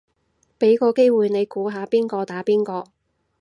[0.57, 2.85] 俾個機會你估下邊個打邊個